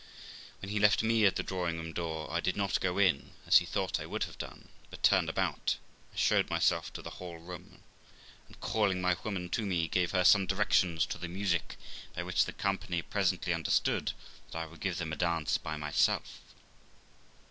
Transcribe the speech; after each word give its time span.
When 0.63 0.71
he 0.71 0.79
left 0.79 1.03
me 1.03 1.27
at 1.27 1.35
the 1.35 1.43
drawing 1.43 1.77
room 1.77 1.93
door, 1.93 2.27
I 2.31 2.39
did 2.39 2.57
not 2.57 2.79
go 2.81 2.97
in, 2.97 3.33
as 3.45 3.57
he 3.59 3.67
thought 3.67 3.99
I 3.99 4.07
would 4.07 4.23
have 4.23 4.39
done, 4.39 4.69
but 4.89 5.03
turned 5.03 5.29
about 5.29 5.77
and 6.09 6.19
showed 6.19 6.49
myself 6.49 6.91
to 6.93 7.03
the 7.03 7.11
whole 7.21 7.37
room, 7.37 7.83
and, 8.47 8.59
calling 8.59 8.99
my 8.99 9.15
woman 9.23 9.47
to 9.49 9.61
me, 9.63 9.87
gave 9.87 10.09
her 10.09 10.23
some 10.23 10.47
directions 10.47 11.05
to 11.05 11.19
the 11.19 11.27
music, 11.27 11.75
by 12.15 12.23
which 12.23 12.45
the 12.45 12.51
company 12.51 13.03
presently 13.03 13.53
understood 13.53 14.13
that 14.49 14.57
I 14.57 14.65
would 14.65 14.79
give 14.79 14.97
them 14.97 15.13
a 15.13 15.15
dance 15.15 15.59
by 15.59 15.77
myself. 15.77 16.41